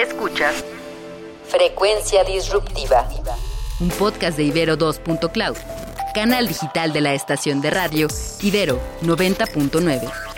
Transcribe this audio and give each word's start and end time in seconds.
Escuchas 0.00 0.64
Frecuencia 1.46 2.24
Disruptiva. 2.24 3.06
un 3.80 3.90
podcast 3.90 4.38
de 4.38 4.44
Ibero 4.44 4.78
2.cloud, 4.78 5.56
canal 6.14 6.48
digital 6.48 6.94
de 6.94 7.02
la 7.02 7.12
estación 7.12 7.60
de 7.60 7.70
radio 7.70 8.08
Ibero 8.40 8.80
90.9. 9.02 10.29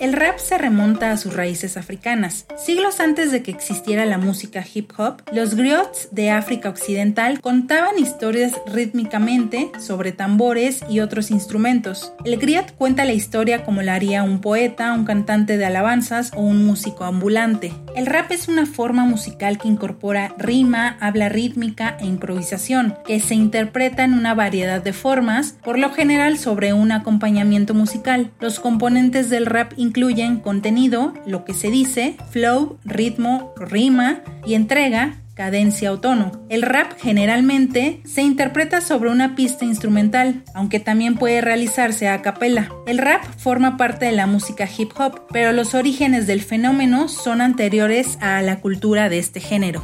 El 0.00 0.14
rap 0.14 0.38
se 0.38 0.56
remonta 0.56 1.12
a 1.12 1.18
sus 1.18 1.34
raíces 1.34 1.76
africanas. 1.76 2.46
Siglos 2.56 3.00
antes 3.00 3.30
de 3.32 3.42
que 3.42 3.50
existiera 3.50 4.06
la 4.06 4.16
música 4.16 4.64
hip 4.72 4.92
hop, 4.96 5.20
los 5.30 5.54
griots 5.56 6.08
de 6.10 6.30
África 6.30 6.70
Occidental 6.70 7.42
contaban 7.42 7.98
historias 7.98 8.54
rítmicamente 8.66 9.70
sobre 9.78 10.12
tambores 10.12 10.80
y 10.88 11.00
otros 11.00 11.30
instrumentos. 11.30 12.14
El 12.24 12.38
griot 12.38 12.74
cuenta 12.76 13.04
la 13.04 13.12
historia 13.12 13.62
como 13.62 13.82
la 13.82 13.94
haría 13.94 14.22
un 14.22 14.40
poeta, 14.40 14.94
un 14.94 15.04
cantante 15.04 15.58
de 15.58 15.66
alabanzas 15.66 16.32
o 16.34 16.40
un 16.40 16.64
músico 16.64 17.04
ambulante. 17.04 17.70
El 17.96 18.06
rap 18.06 18.30
es 18.30 18.48
una 18.48 18.66
forma 18.66 19.04
musical 19.04 19.58
que 19.58 19.68
incorpora 19.68 20.34
rima, 20.38 20.96
habla 21.00 21.28
rítmica 21.28 21.96
e 22.00 22.06
improvisación, 22.06 22.94
que 23.04 23.20
se 23.20 23.34
interpreta 23.34 24.04
en 24.04 24.14
una 24.14 24.34
variedad 24.34 24.82
de 24.82 24.92
formas, 24.92 25.56
por 25.64 25.78
lo 25.78 25.90
general 25.92 26.38
sobre 26.38 26.72
un 26.72 26.92
acompañamiento 26.92 27.74
musical. 27.74 28.30
Los 28.40 28.60
componentes 28.60 29.28
del 29.28 29.46
rap 29.46 29.72
incluyen 29.76 30.38
contenido, 30.38 31.14
lo 31.26 31.44
que 31.44 31.54
se 31.54 31.70
dice, 31.70 32.16
flow, 32.30 32.78
ritmo, 32.84 33.52
rima 33.56 34.22
y 34.46 34.54
entrega, 34.54 35.16
cadencia 35.40 35.90
o. 35.94 36.00
El 36.50 36.60
rap 36.60 36.98
generalmente 37.00 38.02
se 38.04 38.20
interpreta 38.20 38.82
sobre 38.82 39.08
una 39.08 39.34
pista 39.36 39.64
instrumental, 39.64 40.44
aunque 40.52 40.80
también 40.80 41.14
puede 41.14 41.40
realizarse 41.40 42.08
a 42.08 42.20
capela. 42.20 42.68
El 42.86 42.98
rap 42.98 43.24
forma 43.38 43.78
parte 43.78 44.04
de 44.04 44.12
la 44.12 44.26
música 44.26 44.68
hip 44.76 44.90
hop, 44.98 45.22
pero 45.32 45.52
los 45.52 45.74
orígenes 45.74 46.26
del 46.26 46.42
fenómeno 46.42 47.08
son 47.08 47.40
anteriores 47.40 48.18
a 48.20 48.42
la 48.42 48.60
cultura 48.60 49.08
de 49.08 49.18
este 49.18 49.40
género. 49.40 49.82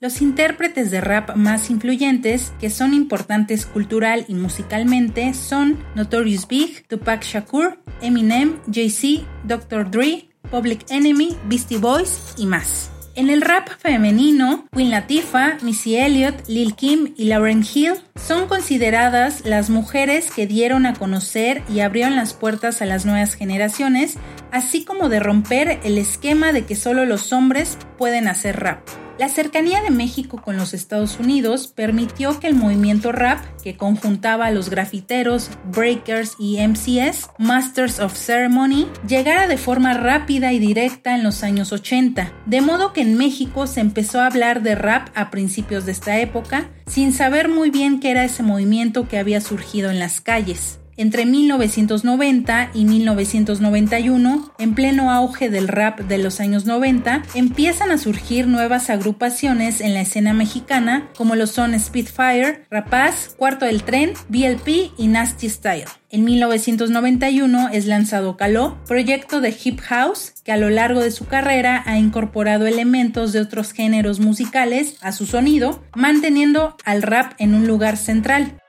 Los 0.00 0.20
intérpretes 0.20 0.90
de 0.90 1.00
rap 1.00 1.36
más 1.36 1.70
influyentes, 1.70 2.52
que 2.58 2.70
son 2.70 2.92
importantes 2.92 3.66
cultural 3.66 4.24
y 4.26 4.34
musicalmente, 4.34 5.32
son 5.32 5.78
Notorious 5.94 6.48
Big, 6.48 6.88
Tupac 6.88 7.22
Shakur, 7.22 7.78
Eminem, 8.02 8.56
Jay-Z, 8.68 9.24
Dr. 9.44 9.88
Dre, 9.88 10.28
Public 10.50 10.86
Enemy, 10.90 11.36
Beastie 11.48 11.78
Boys 11.78 12.34
y 12.36 12.46
más. 12.46 12.90
En 13.16 13.28
el 13.28 13.42
rap 13.42 13.68
femenino, 13.68 14.66
Queen 14.72 14.90
Latifah, 14.90 15.58
Missy 15.62 15.96
Elliott, 15.96 16.46
Lil 16.46 16.76
Kim 16.76 17.12
y 17.16 17.24
Lauryn 17.24 17.64
Hill 17.64 17.94
son 18.14 18.46
consideradas 18.46 19.44
las 19.44 19.68
mujeres 19.68 20.30
que 20.30 20.46
dieron 20.46 20.86
a 20.86 20.94
conocer 20.94 21.62
y 21.68 21.80
abrieron 21.80 22.14
las 22.14 22.34
puertas 22.34 22.82
a 22.82 22.86
las 22.86 23.06
nuevas 23.06 23.34
generaciones, 23.34 24.16
así 24.52 24.84
como 24.84 25.08
de 25.08 25.18
romper 25.18 25.80
el 25.82 25.98
esquema 25.98 26.52
de 26.52 26.64
que 26.64 26.76
solo 26.76 27.04
los 27.04 27.32
hombres 27.32 27.78
pueden 27.98 28.28
hacer 28.28 28.60
rap. 28.60 28.80
La 29.20 29.28
cercanía 29.28 29.82
de 29.82 29.90
México 29.90 30.40
con 30.40 30.56
los 30.56 30.72
Estados 30.72 31.20
Unidos 31.20 31.66
permitió 31.66 32.40
que 32.40 32.46
el 32.46 32.54
movimiento 32.54 33.12
rap, 33.12 33.44
que 33.62 33.76
conjuntaba 33.76 34.46
a 34.46 34.50
los 34.50 34.70
grafiteros, 34.70 35.50
breakers 35.70 36.36
y 36.38 36.56
MCs, 36.66 37.28
Masters 37.36 38.00
of 38.00 38.16
Ceremony, 38.16 38.86
llegara 39.06 39.46
de 39.46 39.58
forma 39.58 39.92
rápida 39.92 40.54
y 40.54 40.58
directa 40.58 41.14
en 41.14 41.22
los 41.22 41.42
años 41.42 41.70
80, 41.70 42.32
de 42.46 42.60
modo 42.62 42.94
que 42.94 43.02
en 43.02 43.18
México 43.18 43.66
se 43.66 43.80
empezó 43.80 44.22
a 44.22 44.26
hablar 44.26 44.62
de 44.62 44.74
rap 44.74 45.08
a 45.14 45.28
principios 45.28 45.84
de 45.84 45.92
esta 45.92 46.18
época, 46.18 46.70
sin 46.86 47.12
saber 47.12 47.50
muy 47.50 47.68
bien 47.68 48.00
qué 48.00 48.12
era 48.12 48.24
ese 48.24 48.42
movimiento 48.42 49.06
que 49.06 49.18
había 49.18 49.42
surgido 49.42 49.90
en 49.90 49.98
las 49.98 50.22
calles. 50.22 50.79
Entre 51.00 51.24
1990 51.24 52.72
y 52.74 52.84
1991, 52.84 54.52
en 54.58 54.74
pleno 54.74 55.10
auge 55.10 55.48
del 55.48 55.66
rap 55.66 56.00
de 56.00 56.18
los 56.18 56.40
años 56.40 56.66
90, 56.66 57.22
empiezan 57.34 57.90
a 57.90 57.96
surgir 57.96 58.46
nuevas 58.46 58.90
agrupaciones 58.90 59.80
en 59.80 59.94
la 59.94 60.02
escena 60.02 60.34
mexicana 60.34 61.08
como 61.16 61.36
lo 61.36 61.46
son 61.46 61.72
Spitfire, 61.80 62.66
Rapaz, 62.70 63.34
Cuarto 63.38 63.64
del 63.64 63.82
Tren, 63.82 64.12
BLP 64.28 64.92
y 64.98 65.06
Nasty 65.06 65.48
Style. 65.48 65.86
En 66.10 66.24
1991 66.24 67.70
es 67.72 67.86
lanzado 67.86 68.36
Caló, 68.36 68.76
proyecto 68.86 69.40
de 69.40 69.56
hip 69.64 69.80
house 69.80 70.34
que 70.44 70.52
a 70.52 70.58
lo 70.58 70.68
largo 70.68 71.00
de 71.00 71.12
su 71.12 71.24
carrera 71.24 71.82
ha 71.86 71.96
incorporado 71.96 72.66
elementos 72.66 73.32
de 73.32 73.40
otros 73.40 73.72
géneros 73.72 74.20
musicales 74.20 74.98
a 75.00 75.12
su 75.12 75.24
sonido, 75.24 75.82
manteniendo 75.94 76.76
al 76.84 77.00
rap 77.00 77.32
en 77.38 77.54
un 77.54 77.66
lugar 77.66 77.96
central. 77.96 78.59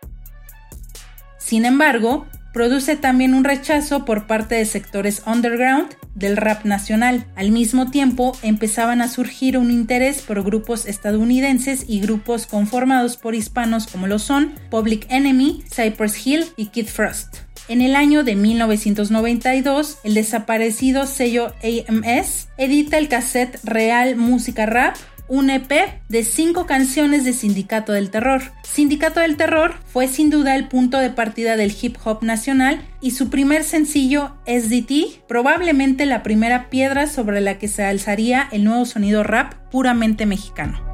Sin 1.51 1.65
embargo, 1.65 2.27
produce 2.53 2.95
también 2.95 3.33
un 3.33 3.43
rechazo 3.43 4.05
por 4.05 4.25
parte 4.25 4.55
de 4.55 4.63
sectores 4.63 5.21
underground 5.25 5.89
del 6.15 6.37
rap 6.37 6.63
nacional. 6.63 7.25
Al 7.35 7.51
mismo 7.51 7.91
tiempo, 7.91 8.31
empezaban 8.41 9.01
a 9.01 9.09
surgir 9.09 9.57
un 9.57 9.69
interés 9.69 10.21
por 10.21 10.43
grupos 10.43 10.85
estadounidenses 10.85 11.83
y 11.89 11.99
grupos 11.99 12.47
conformados 12.47 13.17
por 13.17 13.35
hispanos 13.35 13.87
como 13.87 14.07
lo 14.07 14.17
son 14.17 14.53
Public 14.69 15.05
Enemy, 15.09 15.61
Cypress 15.69 16.25
Hill 16.25 16.45
y 16.55 16.67
Kid 16.67 16.87
Frost. 16.87 17.39
En 17.67 17.81
el 17.81 17.95
año 17.95 18.23
de 18.23 18.37
1992, 18.37 19.97
el 20.05 20.13
desaparecido 20.13 21.05
sello 21.05 21.53
AMS 21.63 22.47
edita 22.55 22.97
el 22.97 23.09
cassette 23.09 23.59
Real 23.65 24.15
Música 24.15 24.65
Rap, 24.65 24.95
un 25.31 25.49
EP 25.49 25.71
de 26.09 26.25
cinco 26.25 26.65
canciones 26.65 27.23
de 27.23 27.31
Sindicato 27.31 27.93
del 27.93 28.09
Terror. 28.09 28.41
Sindicato 28.63 29.21
del 29.21 29.37
Terror 29.37 29.75
fue 29.85 30.09
sin 30.09 30.29
duda 30.29 30.57
el 30.57 30.67
punto 30.67 30.97
de 30.97 31.09
partida 31.09 31.55
del 31.55 31.73
hip 31.81 31.95
hop 32.03 32.21
nacional 32.21 32.81
y 32.99 33.11
su 33.11 33.29
primer 33.29 33.63
sencillo 33.63 34.35
SDT, 34.45 35.25
probablemente 35.29 36.05
la 36.05 36.21
primera 36.21 36.69
piedra 36.69 37.07
sobre 37.07 37.39
la 37.39 37.57
que 37.59 37.69
se 37.69 37.85
alzaría 37.85 38.49
el 38.51 38.65
nuevo 38.65 38.83
sonido 38.83 39.23
rap 39.23 39.53
puramente 39.71 40.25
mexicano. 40.25 40.90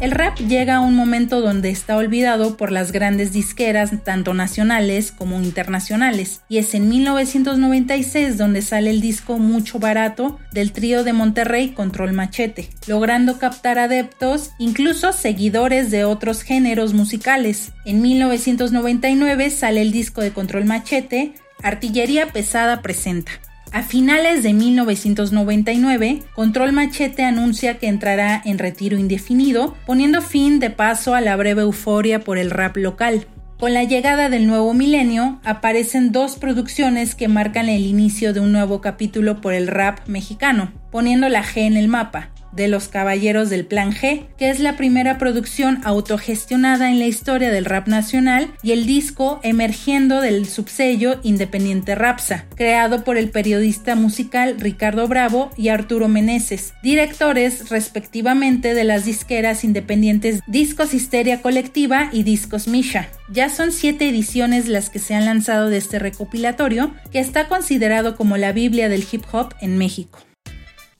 El 0.00 0.12
rap 0.12 0.38
llega 0.38 0.76
a 0.76 0.80
un 0.80 0.96
momento 0.96 1.42
donde 1.42 1.68
está 1.68 1.98
olvidado 1.98 2.56
por 2.56 2.72
las 2.72 2.90
grandes 2.90 3.34
disqueras 3.34 3.90
tanto 4.02 4.32
nacionales 4.32 5.12
como 5.12 5.42
internacionales, 5.42 6.40
y 6.48 6.56
es 6.56 6.72
en 6.72 6.88
1996 6.88 8.38
donde 8.38 8.62
sale 8.62 8.88
el 8.88 9.02
disco 9.02 9.38
Mucho 9.38 9.78
Barato 9.78 10.38
del 10.52 10.72
trío 10.72 11.04
de 11.04 11.12
Monterrey 11.12 11.72
Control 11.72 12.14
Machete, 12.14 12.70
logrando 12.86 13.38
captar 13.38 13.78
adeptos, 13.78 14.52
incluso 14.58 15.12
seguidores 15.12 15.90
de 15.90 16.04
otros 16.04 16.44
géneros 16.44 16.94
musicales. 16.94 17.72
En 17.84 18.00
1999 18.00 19.50
sale 19.50 19.82
el 19.82 19.92
disco 19.92 20.22
de 20.22 20.32
Control 20.32 20.64
Machete, 20.64 21.34
Artillería 21.62 22.32
Pesada 22.32 22.80
Presenta. 22.80 23.32
A 23.72 23.84
finales 23.84 24.42
de 24.42 24.52
1999, 24.52 26.24
Control 26.34 26.72
Machete 26.72 27.22
anuncia 27.22 27.78
que 27.78 27.86
entrará 27.86 28.42
en 28.44 28.58
retiro 28.58 28.98
indefinido, 28.98 29.76
poniendo 29.86 30.22
fin 30.22 30.58
de 30.58 30.70
paso 30.70 31.14
a 31.14 31.20
la 31.20 31.36
breve 31.36 31.62
euforia 31.62 32.18
por 32.18 32.36
el 32.36 32.50
rap 32.50 32.76
local. 32.76 33.28
Con 33.60 33.72
la 33.72 33.84
llegada 33.84 34.28
del 34.28 34.48
nuevo 34.48 34.74
milenio, 34.74 35.38
aparecen 35.44 36.10
dos 36.10 36.34
producciones 36.34 37.14
que 37.14 37.28
marcan 37.28 37.68
el 37.68 37.86
inicio 37.86 38.32
de 38.32 38.40
un 38.40 38.50
nuevo 38.50 38.80
capítulo 38.80 39.40
por 39.40 39.52
el 39.52 39.68
rap 39.68 40.00
mexicano, 40.08 40.72
poniendo 40.90 41.28
la 41.28 41.44
G 41.44 41.58
en 41.58 41.76
el 41.76 41.86
mapa, 41.86 42.30
de 42.52 42.68
los 42.68 42.88
Caballeros 42.88 43.50
del 43.50 43.66
Plan 43.66 43.92
G, 43.92 44.26
que 44.36 44.50
es 44.50 44.60
la 44.60 44.76
primera 44.76 45.18
producción 45.18 45.80
autogestionada 45.84 46.90
en 46.90 46.98
la 46.98 47.06
historia 47.06 47.50
del 47.50 47.64
rap 47.64 47.88
nacional 47.88 48.52
y 48.62 48.72
el 48.72 48.86
disco 48.86 49.40
emergiendo 49.42 50.20
del 50.20 50.46
subsello 50.46 51.20
Independiente 51.22 51.94
Rapsa, 51.94 52.46
creado 52.54 53.04
por 53.04 53.16
el 53.16 53.30
periodista 53.30 53.94
musical 53.94 54.56
Ricardo 54.58 55.06
Bravo 55.08 55.50
y 55.56 55.68
Arturo 55.68 56.08
Meneses, 56.08 56.74
directores 56.82 57.68
respectivamente 57.70 58.74
de 58.74 58.84
las 58.84 59.04
disqueras 59.04 59.64
independientes 59.64 60.40
Discos 60.46 60.94
Histeria 60.94 61.42
Colectiva 61.42 62.10
y 62.12 62.22
Discos 62.22 62.68
Misha. 62.68 63.08
Ya 63.32 63.48
son 63.48 63.72
siete 63.72 64.08
ediciones 64.08 64.68
las 64.68 64.90
que 64.90 64.98
se 64.98 65.14
han 65.14 65.24
lanzado 65.24 65.68
de 65.68 65.76
este 65.76 65.98
recopilatorio, 65.98 66.92
que 67.12 67.20
está 67.20 67.48
considerado 67.48 68.16
como 68.16 68.36
la 68.36 68.52
Biblia 68.52 68.88
del 68.88 69.04
hip 69.10 69.24
hop 69.32 69.54
en 69.60 69.78
México. 69.78 70.18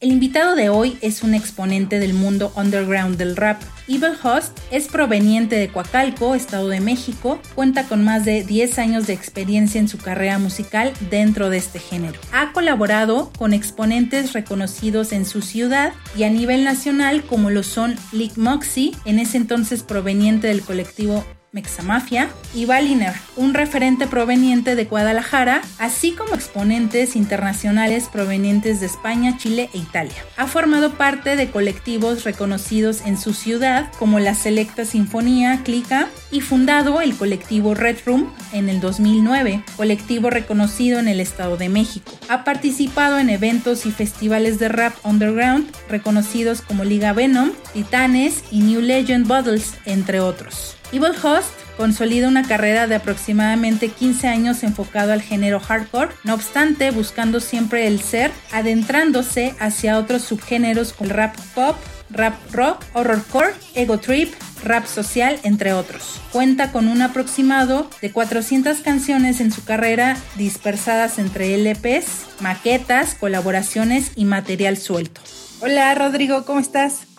El 0.01 0.13
invitado 0.13 0.57
de 0.57 0.71
hoy 0.71 0.97
es 1.03 1.23
un 1.23 1.35
exponente 1.35 1.99
del 1.99 2.15
mundo 2.15 2.55
underground 2.57 3.19
del 3.19 3.37
rap. 3.37 3.61
Evil 3.87 4.17
Host 4.23 4.59
es 4.71 4.89
proveniente 4.89 5.57
de 5.57 5.69
Coacalco, 5.69 6.35
Estado 6.35 6.69
de 6.69 6.81
México, 6.81 7.39
cuenta 7.55 7.85
con 7.85 8.03
más 8.03 8.25
de 8.25 8.43
10 8.43 8.79
años 8.79 9.07
de 9.07 9.13
experiencia 9.13 9.79
en 9.79 9.89
su 9.89 9.99
carrera 9.99 10.39
musical 10.39 10.95
dentro 11.11 11.51
de 11.51 11.59
este 11.59 11.81
género. 11.81 12.19
Ha 12.33 12.55
colaborado 12.55 13.31
con 13.37 13.53
exponentes 13.53 14.33
reconocidos 14.33 15.13
en 15.13 15.27
su 15.27 15.43
ciudad 15.43 15.93
y 16.17 16.23
a 16.23 16.31
nivel 16.31 16.65
nacional 16.65 17.23
como 17.25 17.51
lo 17.51 17.63
son 17.63 17.95
Lick 18.11 18.39
Moxie, 18.39 18.97
en 19.05 19.19
ese 19.19 19.37
entonces 19.37 19.83
proveniente 19.83 20.47
del 20.47 20.63
colectivo 20.63 21.27
Mexamafia, 21.53 22.29
y 22.55 22.65
Baliner, 22.65 23.15
un 23.37 23.55
referente 23.55 24.07
proveniente 24.07 24.77
de 24.77 24.85
Guadalajara, 24.85 25.63
así 25.79 26.13
como 26.13 26.35
exponentes 26.35 27.17
internacionales 27.17 28.09
provenientes 28.11 28.81
de 28.81 28.87
España, 28.87 29.37
Chile 29.37 29.69
e 29.73 29.79
Italia. 29.79 30.25
Ha 30.37 30.47
formado 30.47 30.93
parte 30.93 31.37
de 31.37 31.51
colectivos 31.51 32.25
reconocidos 32.25 33.03
en 33.05 33.17
su 33.19 33.35
ciudad 33.35 33.91
como 33.99 34.21
la 34.21 34.35
Selecta 34.35 34.85
Sinfonía 34.85 35.63
Clica 35.65 36.09
y 36.31 36.41
fundado 36.41 37.01
el 37.01 37.17
colectivo 37.17 37.75
Red 37.75 37.99
Room 38.07 38.33
en 38.53 38.69
el 38.69 38.81
2009, 38.81 39.63
colectivo 39.77 40.31
reconocido 40.31 40.99
en 40.99 41.09
el 41.09 41.21
Estado 41.21 41.57
de 41.57 41.69
México. 41.69 42.13
Ha 42.29 42.45
participado 42.45 43.19
en 43.19 43.31
eventos 43.31 43.87
y 43.87 43.91
festivales 43.91 44.59
de 44.59 44.69
rap 44.69 44.95
underground 45.05 45.71
reconocidos 45.89 46.63
como 46.63 46.85
Liga 46.85 47.13
Venom, 47.13 47.51
Titanes 47.73 48.45
y 48.51 48.61
New 48.61 48.81
Legend 48.81 49.27
Bottles, 49.27 49.75
entre 49.85 50.21
otros. 50.21 50.77
Evil 50.93 51.13
Host 51.23 51.51
consolida 51.77 52.29
una 52.29 52.47
carrera 52.47 52.87
de 52.87 52.97
aproximadamente 52.97 53.89
15 53.89 54.29
años 54.29 54.63
enfocado 54.65 55.13
al 55.13 55.23
género 55.23 55.61
hardcore, 55.61 56.11
no 56.25 56.35
obstante 56.35 56.91
buscando 56.91 57.41
siempre 57.41 57.87
el 57.87 58.01
ser, 58.01 58.31
adentrándose 58.53 59.55
hacia 59.61 59.99
otros 59.99 60.23
subgéneros 60.23 60.93
como 60.93 61.11
el 61.11 61.17
rap 61.17 61.37
pop, 61.55 61.77
rap 62.11 62.35
rock, 62.53 62.85
horrorcore, 62.93 63.55
ego 63.75 63.99
trip, 63.99 64.35
rap 64.63 64.87
social, 64.87 65.39
entre 65.43 65.73
otros. 65.73 66.21
Cuenta 66.33 66.73
con 66.73 66.89
un 66.89 67.03
aproximado 67.03 67.89
de 68.03 68.11
400 68.11 68.79
canciones 68.81 69.41
en 69.41 69.53
su 69.53 69.65
carrera 69.65 70.17
dispersadas 70.37 71.19
entre 71.19 71.55
LPs, 71.57 72.27
maquetas, 72.41 73.15
colaboraciones 73.15 74.13
y 74.17 74.25
material 74.25 74.77
suelto. 74.77 75.21
Hola 75.61 75.95
Rodrigo, 75.95 76.45
¿cómo 76.45 76.59
estás? 76.59 77.10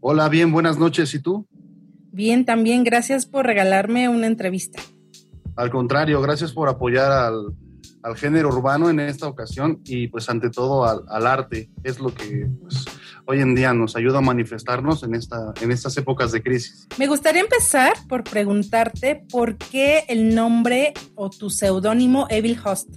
Hola, 0.00 0.28
bien, 0.28 0.52
buenas 0.52 0.78
noches. 0.78 1.12
¿Y 1.14 1.18
tú? 1.18 1.46
Bien, 2.12 2.44
también 2.44 2.84
gracias 2.84 3.26
por 3.26 3.44
regalarme 3.44 4.08
una 4.08 4.28
entrevista. 4.28 4.80
Al 5.56 5.70
contrario, 5.70 6.20
gracias 6.22 6.52
por 6.52 6.68
apoyar 6.68 7.10
al, 7.10 7.54
género 8.14 8.48
urbano 8.48 8.88
en 8.88 9.00
esta 9.00 9.26
ocasión 9.26 9.80
y 9.84 10.06
pues 10.06 10.30
ante 10.30 10.50
todo 10.50 10.84
al, 10.84 11.26
arte. 11.26 11.68
Es 11.82 11.98
lo 11.98 12.14
que 12.14 12.48
pues, 12.60 12.84
hoy 13.26 13.40
en 13.40 13.56
día 13.56 13.74
nos 13.74 13.96
ayuda 13.96 14.18
a 14.18 14.20
manifestarnos 14.20 15.02
en, 15.02 15.16
esta, 15.16 15.52
en 15.60 15.72
estas 15.72 15.96
épocas 15.96 16.30
de 16.30 16.42
crisis. 16.42 16.86
Me 16.96 17.08
gustaría 17.08 17.40
empezar 17.40 17.94
por 18.08 18.22
preguntarte 18.22 19.26
por 19.30 19.56
qué 19.56 20.04
el 20.08 20.32
nombre 20.32 20.94
o 21.16 21.28
tu 21.28 21.50
seudónimo 21.50 22.28
Evil 22.30 22.56
Host. 22.64 22.88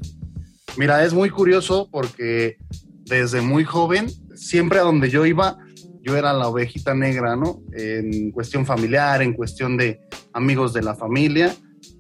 Mira, 0.78 1.04
es 1.04 1.14
muy 1.14 1.32
curioso 1.32 1.90
porque 1.92 2.58
desde 3.06 3.42
muy 3.42 3.66
joven, 3.66 4.08
siempre 4.36 4.80
a 4.80 4.84
donde 4.84 5.10
yo 5.10 5.26
iba, 5.26 5.58
yo 6.04 6.18
era 6.18 6.34
la 6.34 6.48
ovejita 6.48 6.94
negra, 6.94 7.36
¿no? 7.36 7.62
En 7.74 8.32
cuestión 8.32 8.66
familiar, 8.66 9.22
en 9.22 9.34
cuestión 9.34 9.78
de 9.78 10.02
amigos 10.34 10.74
de 10.74 10.82
la 10.82 10.96
familia. 10.96 11.56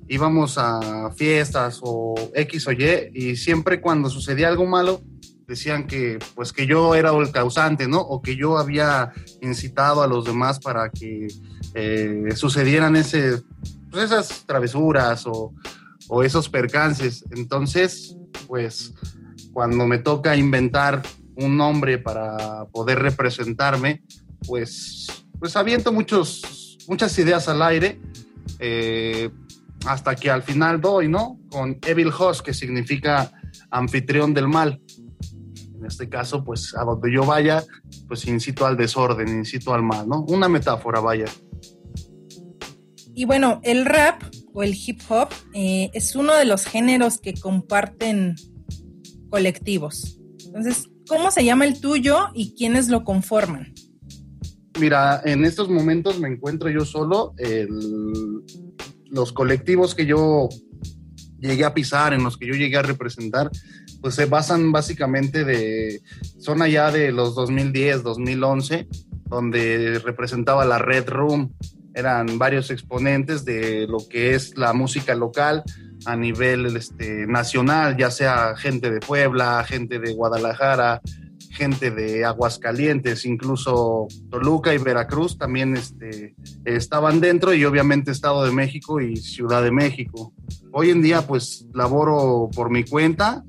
Íbamos 0.07 0.57
a 0.57 1.11
fiestas 1.15 1.79
o 1.83 2.15
X 2.33 2.67
o 2.67 2.71
Y 2.71 3.11
y 3.13 3.35
siempre 3.35 3.79
cuando 3.79 4.09
sucedía 4.09 4.47
algo 4.47 4.65
malo 4.65 5.01
decían 5.47 5.85
que 5.85 6.17
pues 6.35 6.51
que 6.51 6.65
yo 6.65 6.95
era 6.95 7.11
el 7.11 7.31
causante, 7.31 7.87
¿no? 7.87 7.99
O 8.01 8.21
que 8.21 8.35
yo 8.35 8.57
había 8.57 9.11
incitado 9.41 10.01
a 10.01 10.07
los 10.07 10.25
demás 10.25 10.59
para 10.59 10.89
que 10.89 11.27
eh, 11.73 12.29
sucedieran 12.35 12.93
pues, 12.93 14.03
esas 14.03 14.45
travesuras 14.45 15.25
o 15.25 16.23
esos 16.23 16.49
percances. 16.49 17.23
Entonces, 17.31 18.17
pues 18.47 18.93
cuando 19.53 19.85
me 19.87 19.97
toca 19.97 20.35
inventar 20.35 21.01
un 21.35 21.57
nombre 21.57 21.97
para 21.97 22.65
poder 22.65 22.99
representarme, 22.99 24.03
pues, 24.47 25.07
pues 25.39 25.55
aviento 25.55 25.91
muchos, 25.91 26.77
muchas 26.87 27.17
ideas 27.19 27.47
al 27.47 27.61
aire, 27.61 27.99
eh, 28.59 29.29
hasta 29.85 30.15
que 30.15 30.29
al 30.29 30.43
final 30.43 30.79
doy, 30.81 31.07
¿no? 31.07 31.39
Con 31.49 31.79
Evil 31.85 32.11
Host, 32.17 32.41
que 32.41 32.53
significa 32.53 33.31
anfitrión 33.69 34.33
del 34.33 34.47
mal. 34.47 34.81
En 35.75 35.85
este 35.85 36.07
caso, 36.09 36.43
pues 36.43 36.75
a 36.75 36.83
donde 36.83 37.11
yo 37.11 37.25
vaya, 37.25 37.63
pues 38.07 38.25
incito 38.27 38.65
al 38.65 38.77
desorden, 38.77 39.27
incito 39.27 39.73
al 39.73 39.81
mal, 39.81 40.07
¿no? 40.07 40.21
Una 40.29 40.47
metáfora, 40.47 40.99
vaya. 40.99 41.25
Y 43.15 43.25
bueno, 43.25 43.59
el 43.63 43.85
rap 43.85 44.21
o 44.53 44.63
el 44.63 44.75
hip 44.75 45.01
hop 45.09 45.29
eh, 45.53 45.89
es 45.93 46.15
uno 46.15 46.35
de 46.35 46.45
los 46.45 46.65
géneros 46.65 47.19
que 47.19 47.33
comparten 47.33 48.35
colectivos. 49.29 50.19
Entonces, 50.45 50.90
¿Cómo 51.11 51.29
se 51.29 51.43
llama 51.43 51.65
el 51.65 51.81
tuyo 51.81 52.29
y 52.33 52.55
quiénes 52.55 52.87
lo 52.87 53.03
conforman? 53.03 53.73
Mira, 54.79 55.21
en 55.25 55.43
estos 55.43 55.67
momentos 55.67 56.17
me 56.21 56.29
encuentro 56.29 56.69
yo 56.69 56.85
solo. 56.85 57.33
los 59.09 59.33
colectivos 59.33 59.93
que 59.93 60.05
yo 60.05 60.47
llegué 61.37 61.65
a 61.65 61.73
pisar, 61.73 62.13
en 62.13 62.23
los 62.23 62.37
que 62.37 62.47
yo 62.47 62.53
llegué 62.53 62.77
a 62.77 62.81
representar, 62.81 63.51
pues 63.99 64.15
se 64.15 64.25
basan 64.25 64.71
básicamente 64.71 65.43
de, 65.43 66.01
son 66.39 66.61
allá 66.61 66.91
de 66.91 67.11
los 67.11 67.35
2010, 67.35 68.03
2011, 68.03 68.87
donde 69.25 69.99
representaba 69.99 70.63
la 70.63 70.77
Red 70.77 71.09
Room. 71.09 71.53
Eran 71.93 72.39
varios 72.39 72.71
exponentes 72.71 73.43
de 73.43 73.85
lo 73.85 73.97
que 74.09 74.33
es 74.33 74.57
la 74.57 74.71
música 74.71 75.13
local, 75.13 75.63
a 76.05 76.15
nivel 76.15 76.75
este, 76.75 77.27
nacional, 77.27 77.97
ya 77.97 78.11
sea 78.11 78.55
gente 78.55 78.91
de 78.91 78.99
Puebla, 78.99 79.63
gente 79.67 79.99
de 79.99 80.13
Guadalajara, 80.13 81.01
gente 81.51 81.91
de 81.91 82.25
Aguascalientes, 82.25 83.25
incluso 83.25 84.07
Toluca 84.29 84.73
y 84.73 84.77
Veracruz 84.77 85.37
también 85.37 85.75
este, 85.75 86.35
estaban 86.65 87.19
dentro 87.19 87.53
y 87.53 87.65
obviamente 87.65 88.11
Estado 88.11 88.43
de 88.43 88.51
México 88.51 89.01
y 89.01 89.17
Ciudad 89.17 89.61
de 89.61 89.71
México. 89.71 90.33
Hoy 90.71 90.89
en 90.89 91.01
día 91.01 91.21
pues 91.27 91.67
laboro 91.73 92.49
por 92.55 92.71
mi 92.71 92.83
cuenta 92.83 93.43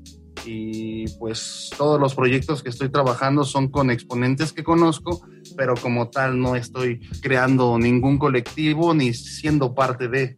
y 0.45 1.05
pues 1.17 1.69
todos 1.77 1.99
los 1.99 2.15
proyectos 2.15 2.61
que 2.63 2.69
estoy 2.69 2.89
trabajando 2.89 3.45
son 3.45 3.69
con 3.69 3.89
exponentes 3.89 4.51
que 4.51 4.63
conozco, 4.63 5.25
pero 5.55 5.75
como 5.75 6.09
tal 6.09 6.39
no 6.39 6.55
estoy 6.55 6.99
creando 7.21 7.77
ningún 7.79 8.17
colectivo 8.17 8.93
ni 8.93 9.13
siendo 9.13 9.73
parte 9.73 10.07
de. 10.07 10.35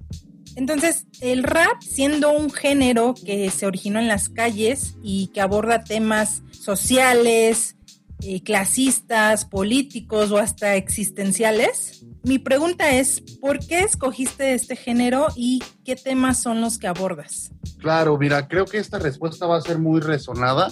Entonces, 0.55 1.05
el 1.21 1.43
rap, 1.43 1.81
siendo 1.81 2.31
un 2.31 2.51
género 2.51 3.13
que 3.25 3.49
se 3.49 3.65
originó 3.65 3.99
en 3.99 4.07
las 4.07 4.29
calles 4.29 4.95
y 5.03 5.27
que 5.27 5.41
aborda 5.41 5.83
temas 5.83 6.43
sociales, 6.51 7.75
eh, 8.21 8.41
clasistas, 8.41 9.45
políticos 9.45 10.31
o 10.31 10.37
hasta 10.37 10.75
existenciales, 10.75 12.05
mi 12.23 12.39
pregunta 12.39 12.91
es, 12.91 13.21
¿por 13.39 13.59
qué 13.59 13.81
escogiste 13.81 14.53
este 14.53 14.75
género 14.75 15.27
y 15.35 15.61
qué 15.83 15.95
temas 15.95 16.41
son 16.41 16.61
los 16.61 16.79
que 16.79 16.87
abordas? 16.87 17.51
Claro, 17.77 18.17
mira, 18.17 18.47
creo 18.47 18.65
que 18.65 18.79
esta 18.79 18.97
respuesta 18.97 19.45
va 19.45 19.57
a 19.57 19.61
ser 19.61 19.77
muy 19.77 19.99
resonada 19.99 20.71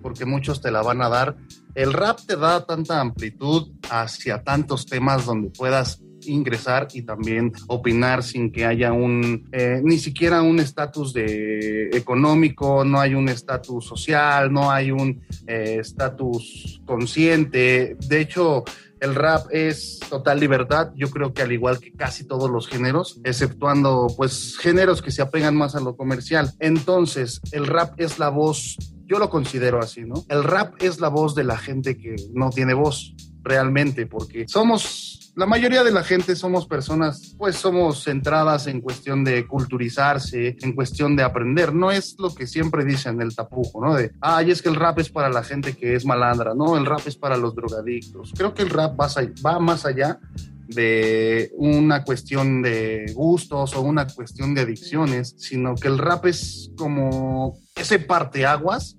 porque 0.00 0.24
muchos 0.24 0.60
te 0.60 0.70
la 0.70 0.82
van 0.82 1.02
a 1.02 1.08
dar. 1.08 1.36
El 1.74 1.92
rap 1.92 2.20
te 2.26 2.36
da 2.36 2.64
tanta 2.64 3.00
amplitud 3.00 3.72
hacia 3.90 4.42
tantos 4.42 4.86
temas 4.86 5.26
donde 5.26 5.50
puedas 5.50 6.00
ingresar 6.26 6.88
y 6.92 7.02
también 7.02 7.52
opinar 7.68 8.22
sin 8.22 8.50
que 8.50 8.64
haya 8.64 8.92
un, 8.92 9.48
eh, 9.52 9.80
ni 9.82 9.98
siquiera 9.98 10.42
un 10.42 10.60
estatus 10.60 11.12
de 11.12 11.90
económico, 11.92 12.84
no 12.84 13.00
hay 13.00 13.14
un 13.14 13.28
estatus 13.28 13.86
social, 13.86 14.52
no 14.52 14.70
hay 14.70 14.90
un 14.90 15.22
eh, 15.46 15.78
estatus 15.80 16.80
consciente. 16.84 17.96
De 18.08 18.20
hecho, 18.20 18.64
el 19.00 19.14
rap 19.14 19.48
es 19.50 20.00
total 20.08 20.40
libertad, 20.40 20.92
yo 20.96 21.10
creo 21.10 21.34
que 21.34 21.42
al 21.42 21.52
igual 21.52 21.78
que 21.78 21.92
casi 21.92 22.24
todos 22.24 22.50
los 22.50 22.68
géneros, 22.68 23.20
exceptuando 23.24 24.06
pues 24.16 24.56
géneros 24.56 25.02
que 25.02 25.10
se 25.10 25.20
apegan 25.20 25.56
más 25.56 25.74
a 25.74 25.80
lo 25.80 25.96
comercial. 25.96 26.52
Entonces, 26.58 27.40
el 27.52 27.66
rap 27.66 28.00
es 28.00 28.18
la 28.18 28.30
voz, 28.30 28.76
yo 29.04 29.18
lo 29.18 29.28
considero 29.28 29.78
así, 29.78 30.02
¿no? 30.02 30.24
El 30.28 30.42
rap 30.42 30.82
es 30.82 31.00
la 31.00 31.08
voz 31.08 31.34
de 31.34 31.44
la 31.44 31.58
gente 31.58 31.98
que 31.98 32.16
no 32.32 32.48
tiene 32.48 32.72
voz 32.72 33.14
realmente, 33.42 34.06
porque 34.06 34.46
somos 34.48 35.23
la 35.36 35.46
mayoría 35.46 35.82
de 35.82 35.90
la 35.90 36.04
gente 36.04 36.36
somos 36.36 36.66
personas, 36.66 37.34
pues 37.36 37.56
somos 37.56 38.04
centradas 38.04 38.68
en 38.68 38.80
cuestión 38.80 39.24
de 39.24 39.46
culturizarse, 39.46 40.56
en 40.60 40.72
cuestión 40.72 41.16
de 41.16 41.24
aprender. 41.24 41.74
No 41.74 41.90
es 41.90 42.14
lo 42.18 42.32
que 42.32 42.46
siempre 42.46 42.84
dicen 42.84 43.20
el 43.20 43.34
tapujo, 43.34 43.84
¿no? 43.84 43.94
De, 43.94 44.12
ay, 44.20 44.52
es 44.52 44.62
que 44.62 44.68
el 44.68 44.76
rap 44.76 45.00
es 45.00 45.08
para 45.08 45.30
la 45.30 45.42
gente 45.42 45.74
que 45.74 45.96
es 45.96 46.04
malandra, 46.04 46.54
no, 46.54 46.76
el 46.76 46.86
rap 46.86 47.00
es 47.06 47.16
para 47.16 47.36
los 47.36 47.54
drogadictos. 47.54 48.32
Creo 48.36 48.54
que 48.54 48.62
el 48.62 48.70
rap 48.70 48.98
va, 49.00 49.08
va 49.44 49.58
más 49.58 49.84
allá 49.84 50.20
de 50.68 51.50
una 51.56 52.04
cuestión 52.04 52.62
de 52.62 53.12
gustos 53.14 53.74
o 53.74 53.80
una 53.80 54.06
cuestión 54.06 54.54
de 54.54 54.62
adicciones, 54.62 55.34
sino 55.36 55.74
que 55.74 55.88
el 55.88 55.98
rap 55.98 56.26
es 56.26 56.70
como 56.76 57.58
ese 57.74 57.98
parteaguas 57.98 58.96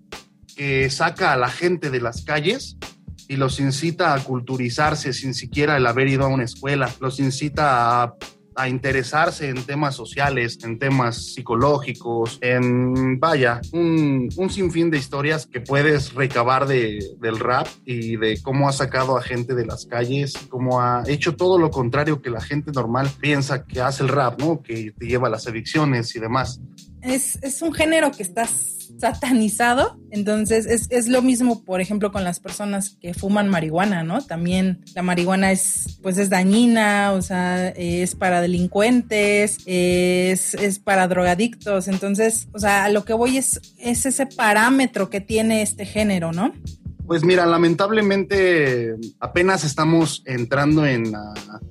que 0.56 0.90
saca 0.90 1.34
a 1.34 1.38
la 1.38 1.50
gente 1.50 1.90
de 1.90 2.02
las 2.02 2.24
calles 2.24 2.78
y 3.28 3.36
los 3.38 3.60
incita 3.60 4.14
a 4.14 4.24
culturizarse 4.24 5.14
sin 5.14 5.34
siquiera 5.34 5.78
el 5.78 5.88
haber 5.88 6.08
ido 6.08 6.26
a 6.26 6.28
una 6.28 6.44
escuela, 6.44 6.90
los 7.00 7.20
incita 7.20 8.04
a 8.04 8.16
a 8.56 8.70
interesarse 8.70 9.50
en 9.50 9.64
temas 9.64 9.96
sociales, 9.96 10.58
en 10.64 10.80
temas 10.80 11.34
psicológicos, 11.34 12.40
en, 12.42 13.20
vaya, 13.20 13.62
un, 13.74 14.30
un 14.38 14.50
sinfín 14.50 14.90
de 14.90 14.98
historias 14.98 15.46
que 15.46 15.60
puedes 15.60 16.14
recabar 16.14 16.66
de, 16.66 17.00
del 17.20 17.38
rap 17.38 17.68
y 17.86 18.16
de 18.16 18.42
cómo 18.42 18.70
ha 18.70 18.72
sacado 18.72 19.18
a 19.18 19.22
gente 19.22 19.54
de 19.56 19.66
las 19.66 19.86
calles, 19.86 20.34
cómo 20.50 20.82
ha 20.82 21.04
hecho 21.08 21.36
todo 21.36 21.60
lo 21.60 21.70
contrario 21.70 22.22
que 22.22 22.30
la 22.30 22.42
gente 22.42 22.72
normal 22.72 23.12
piensa 23.20 23.66
que 23.66 23.82
hace 23.82 24.04
el 24.04 24.10
rap, 24.10 24.40
¿no? 24.40 24.62
Que 24.62 24.92
te 24.98 25.06
lleva 25.06 25.28
a 25.28 25.32
las 25.32 25.48
adicciones 25.48 26.16
y 26.16 26.20
demás. 26.20 26.62
Es, 27.02 27.38
es 27.44 27.62
un 27.62 27.74
género 27.74 28.12
que 28.12 28.24
estás 28.24 28.75
satanizado. 28.98 30.00
Entonces 30.12 30.66
es, 30.66 30.88
es, 30.90 31.08
lo 31.08 31.22
mismo, 31.22 31.64
por 31.64 31.82
ejemplo, 31.82 32.12
con 32.12 32.24
las 32.24 32.40
personas 32.40 32.98
que 33.02 33.14
fuman 33.14 33.50
marihuana, 33.50 34.04
¿no? 34.04 34.22
También 34.22 34.84
la 34.94 35.02
marihuana 35.02 35.52
es, 35.52 36.00
pues 36.02 36.18
es 36.18 36.30
dañina, 36.30 37.12
o 37.12 37.22
sea, 37.22 37.70
es 37.70 38.16
para 38.16 38.42
delincuentes, 38.42 39.58
es, 39.66 40.54
es 40.54 40.80
para 40.80 41.08
drogadictos. 41.08 41.88
Entonces, 41.88 42.48
o 42.54 42.60
sea, 42.60 42.86
a 42.86 42.90
lo 42.90 43.06
que 43.06 43.14
voy 43.14 43.38
es, 43.38 43.60
es 43.78 44.06
ese 44.06 44.26
parámetro 44.26 45.10
que 45.10 45.22
tiene 45.22 45.62
este 45.62 45.86
género, 45.86 46.32
¿no? 46.32 46.54
Pues 47.06 47.24
mira, 47.24 47.46
lamentablemente 47.46 48.96
apenas 49.20 49.64
estamos 49.64 50.24
entrando 50.26 50.86
en 50.88 51.14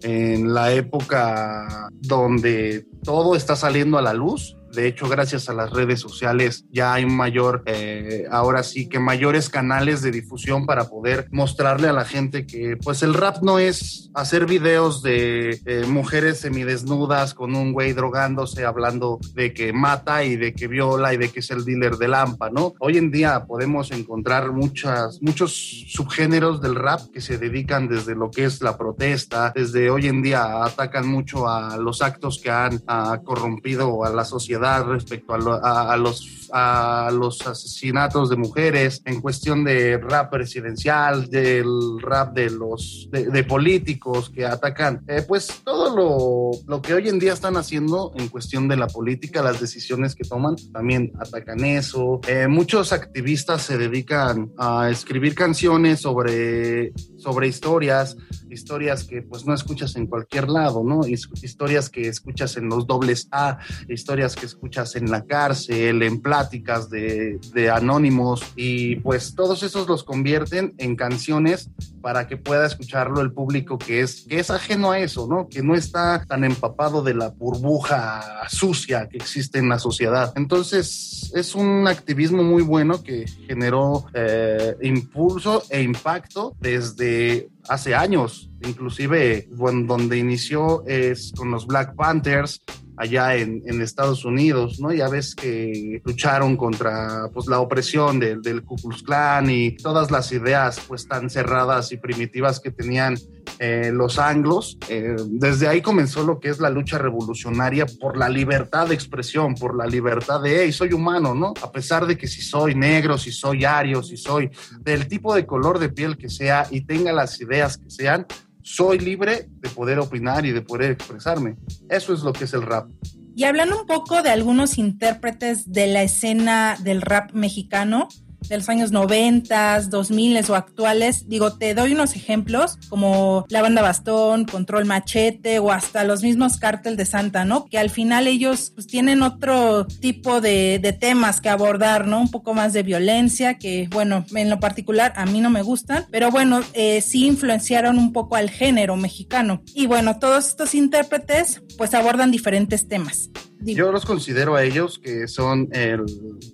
en 0.04 0.52
la 0.52 0.72
época 0.72 1.88
donde 2.00 2.86
todo 3.02 3.34
está 3.34 3.56
saliendo 3.56 3.98
a 3.98 4.02
la 4.02 4.14
luz 4.14 4.56
de 4.74 4.86
hecho, 4.86 5.08
gracias 5.08 5.48
a 5.48 5.54
las 5.54 5.70
redes 5.70 6.00
sociales 6.00 6.64
ya 6.70 6.94
hay 6.94 7.06
mayor, 7.06 7.62
eh, 7.66 8.24
ahora 8.30 8.62
sí 8.62 8.88
que 8.88 8.98
mayores 8.98 9.48
canales 9.48 10.02
de 10.02 10.10
difusión 10.10 10.66
para 10.66 10.88
poder 10.88 11.28
mostrarle 11.30 11.88
a 11.88 11.92
la 11.92 12.04
gente 12.04 12.46
que 12.46 12.76
pues 12.76 13.02
el 13.02 13.14
rap 13.14 13.42
no 13.42 13.58
es 13.58 14.10
hacer 14.14 14.46
videos 14.46 15.02
de 15.02 15.60
eh, 15.64 15.84
mujeres 15.86 16.40
semidesnudas 16.40 17.34
con 17.34 17.54
un 17.54 17.72
güey 17.72 17.92
drogándose, 17.92 18.64
hablando 18.64 19.18
de 19.34 19.52
que 19.52 19.72
mata 19.72 20.24
y 20.24 20.36
de 20.36 20.52
que 20.54 20.66
viola 20.66 21.14
y 21.14 21.16
de 21.16 21.30
que 21.30 21.40
es 21.40 21.50
el 21.50 21.64
dealer 21.64 21.96
de 21.96 22.08
Lampa, 22.08 22.50
¿no? 22.50 22.74
Hoy 22.80 22.98
en 22.98 23.10
día 23.10 23.44
podemos 23.46 23.90
encontrar 23.92 24.52
muchas, 24.52 25.20
muchos 25.22 25.52
subgéneros 25.88 26.60
del 26.60 26.74
rap 26.74 27.00
que 27.12 27.20
se 27.20 27.38
dedican 27.38 27.88
desde 27.88 28.14
lo 28.14 28.30
que 28.30 28.44
es 28.44 28.60
la 28.60 28.76
protesta, 28.76 29.52
desde 29.54 29.90
hoy 29.90 30.06
en 30.08 30.22
día 30.22 30.64
atacan 30.64 31.06
mucho 31.06 31.48
a 31.48 31.76
los 31.76 32.02
actos 32.02 32.40
que 32.42 32.50
han 32.50 32.82
corrompido 33.24 34.04
a 34.04 34.10
la 34.10 34.24
sociedad 34.24 34.63
respecto 34.86 35.34
a, 35.34 35.96
los, 35.96 36.48
a 36.52 37.10
los 37.12 37.46
asesinatos 37.46 38.30
de 38.30 38.36
mujeres, 38.36 39.02
en 39.04 39.20
cuestión 39.20 39.64
de 39.64 39.98
rap 39.98 40.30
presidencial, 40.30 41.28
del 41.28 41.66
rap 42.00 42.34
de 42.34 42.50
los 42.50 43.08
de, 43.10 43.44
políticos 43.44 44.30
que 44.30 44.46
atacan, 44.46 45.04
eh, 45.08 45.22
pues 45.26 45.62
todo 45.64 45.94
lo, 45.94 46.50
lo, 46.66 46.82
que 46.82 46.94
hoy 46.94 47.08
en 47.08 47.18
día 47.18 47.32
están 47.32 47.56
haciendo 47.56 48.12
en 48.16 48.28
cuestión 48.28 48.68
de 48.68 48.76
la 48.76 48.86
política, 48.86 49.42
las 49.42 49.60
decisiones 49.60 50.14
que 50.14 50.24
toman, 50.24 50.56
también 50.72 51.12
atacan 51.20 51.64
eso. 51.64 52.20
Eh, 52.26 52.46
muchos 52.48 52.92
activistas 52.92 53.62
se 53.62 53.76
dedican 53.76 54.52
a 54.58 54.88
escribir 54.90 55.34
canciones 55.34 56.00
sobre, 56.00 56.92
sobre 57.18 57.48
historias, 57.48 58.16
historias 58.54 59.04
que 59.04 59.22
pues 59.22 59.44
no 59.44 59.52
escuchas 59.52 59.96
en 59.96 60.06
cualquier 60.06 60.48
lado, 60.48 60.82
¿no? 60.82 61.06
Historias 61.06 61.90
que 61.90 62.08
escuchas 62.08 62.56
en 62.56 62.68
los 62.68 62.86
dobles 62.86 63.28
A, 63.30 63.58
historias 63.88 64.34
que 64.34 64.46
escuchas 64.46 64.96
en 64.96 65.10
la 65.10 65.24
cárcel, 65.24 66.02
en 66.02 66.20
pláticas 66.20 66.88
de, 66.88 67.38
de 67.52 67.70
anónimos 67.70 68.42
y 68.56 68.96
pues 68.96 69.34
todos 69.34 69.62
esos 69.62 69.86
los 69.88 70.04
convierten 70.04 70.74
en 70.78 70.96
canciones 70.96 71.70
para 72.04 72.26
que 72.26 72.36
pueda 72.36 72.66
escucharlo 72.66 73.22
el 73.22 73.32
público 73.32 73.78
que 73.78 74.02
es, 74.02 74.26
que 74.28 74.38
es 74.38 74.50
ajeno 74.50 74.90
a 74.90 74.98
eso, 74.98 75.26
¿no? 75.26 75.48
Que 75.48 75.62
no 75.62 75.74
está 75.74 76.22
tan 76.26 76.44
empapado 76.44 77.02
de 77.02 77.14
la 77.14 77.30
burbuja 77.30 78.46
sucia 78.50 79.08
que 79.08 79.16
existe 79.16 79.58
en 79.58 79.70
la 79.70 79.78
sociedad. 79.78 80.30
Entonces 80.36 81.32
es 81.34 81.54
un 81.54 81.88
activismo 81.88 82.42
muy 82.42 82.62
bueno 82.62 83.02
que 83.02 83.26
generó 83.46 84.04
eh, 84.12 84.76
impulso 84.82 85.62
e 85.70 85.80
impacto 85.80 86.54
desde 86.60 87.48
hace 87.70 87.94
años, 87.94 88.50
inclusive 88.62 89.48
donde 89.50 90.18
inició 90.18 90.84
es 90.86 91.32
con 91.34 91.50
los 91.50 91.66
Black 91.66 91.94
Panthers, 91.96 92.60
allá 92.96 93.36
en, 93.36 93.62
Estados 93.82 94.24
Unidos, 94.24 94.80
¿no? 94.80 94.92
Ya 94.92 95.08
ves 95.08 95.34
que 95.34 96.00
lucharon 96.04 96.56
contra 96.56 97.28
pues, 97.32 97.46
la 97.46 97.60
opresión 97.60 98.18
del, 98.18 98.62
Ku 98.62 98.76
Klux 98.76 99.02
Klan 99.02 99.50
y 99.50 99.76
todas 99.76 100.10
las 100.10 100.32
ideas 100.32 100.80
pues 100.86 101.06
tan 101.06 101.28
cerradas 101.28 101.92
y 101.92 101.96
primitivas 101.98 102.60
que 102.60 102.70
tenían 102.70 103.16
eh, 103.58 103.90
los 103.92 104.18
anglos. 104.18 104.78
Eh, 104.88 105.16
desde 105.26 105.68
ahí 105.68 105.82
comenzó 105.82 106.24
lo 106.24 106.40
que 106.40 106.48
es 106.48 106.60
la 106.60 106.70
lucha 106.70 106.98
revolucionaria 106.98 107.86
por 108.00 108.16
la 108.16 108.28
libertad 108.28 108.88
de 108.88 108.94
expresión, 108.94 109.54
por 109.54 109.76
la 109.76 109.86
libertad 109.86 110.40
de, 110.40 110.64
hey, 110.64 110.72
soy 110.72 110.92
humano, 110.92 111.34
¿no? 111.34 111.52
A 111.62 111.70
pesar 111.70 112.06
de 112.06 112.16
que 112.16 112.26
si 112.26 112.42
soy 112.42 112.74
negro, 112.74 113.18
si 113.18 113.32
soy 113.32 113.64
ario, 113.64 114.02
si 114.02 114.16
soy 114.16 114.50
del 114.80 115.08
tipo 115.08 115.34
de 115.34 115.46
color 115.46 115.78
de 115.78 115.88
piel 115.88 116.16
que 116.16 116.28
sea 116.28 116.66
y 116.70 116.82
tenga 116.82 117.12
las 117.12 117.40
ideas 117.40 117.76
que 117.76 117.90
sean, 117.90 118.26
soy 118.64 118.98
libre 118.98 119.48
de 119.60 119.68
poder 119.68 119.98
opinar 119.98 120.46
y 120.46 120.50
de 120.50 120.62
poder 120.62 120.92
expresarme. 120.92 121.56
Eso 121.88 122.14
es 122.14 122.22
lo 122.22 122.32
que 122.32 122.44
es 122.44 122.54
el 122.54 122.62
rap. 122.62 122.90
Y 123.36 123.44
hablando 123.44 123.78
un 123.80 123.86
poco 123.86 124.22
de 124.22 124.30
algunos 124.30 124.78
intérpretes 124.78 125.70
de 125.70 125.86
la 125.86 126.02
escena 126.02 126.76
del 126.80 127.02
rap 127.02 127.32
mexicano, 127.32 128.08
de 128.48 128.58
los 128.58 128.68
años 128.68 128.92
90, 128.92 129.82
2000 129.82 130.50
o 130.50 130.54
actuales. 130.54 131.28
Digo, 131.28 131.54
te 131.54 131.74
doy 131.74 131.92
unos 131.92 132.16
ejemplos 132.16 132.78
como 132.88 133.44
la 133.48 133.62
banda 133.62 133.82
Bastón, 133.82 134.44
Control 134.44 134.84
Machete 134.84 135.58
o 135.58 135.70
hasta 135.70 136.04
los 136.04 136.22
mismos 136.22 136.58
Cártel 136.58 136.96
de 136.96 137.06
Santa, 137.06 137.44
¿no? 137.44 137.66
Que 137.66 137.78
al 137.78 137.90
final 137.90 138.26
ellos 138.26 138.72
pues, 138.74 138.86
tienen 138.86 139.22
otro 139.22 139.86
tipo 139.86 140.40
de, 140.40 140.80
temas 141.00 141.40
que 141.40 141.48
abordar, 141.48 142.06
¿no? 142.06 142.20
Un 142.20 142.30
poco 142.30 142.54
más 142.54 142.72
de 142.72 142.82
violencia, 142.82 143.58
que 143.58 143.88
bueno, 143.90 144.24
en 144.34 144.48
lo 144.48 144.60
particular 144.60 145.12
a 145.16 145.26
mí 145.26 145.40
no 145.40 145.50
me 145.50 145.62
gustan, 145.62 146.06
pero 146.10 146.30
bueno, 146.30 146.60
eh, 146.72 147.00
sí 147.00 147.26
influenciaron 147.26 147.98
un 147.98 148.12
poco 148.12 148.36
al 148.36 148.50
género 148.50 148.96
mexicano. 148.96 149.62
Y 149.74 149.86
bueno, 149.86 150.18
todos 150.18 150.46
estos 150.46 150.74
intérpretes 150.74 151.62
pues 151.76 151.94
abordan 151.94 152.30
diferentes 152.30 152.86
temas. 152.88 153.30
Yo 153.60 153.92
los 153.92 154.04
considero 154.04 154.56
a 154.56 154.62
ellos 154.62 154.98
que 154.98 155.26
son 155.26 155.68
el, 155.72 156.04